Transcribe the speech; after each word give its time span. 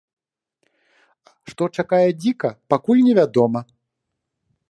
Што 1.51 1.63
чакае 1.83 2.07
дзіка, 2.23 2.49
пакуль 2.75 3.05
не 3.09 3.13
вядома. 3.21 3.59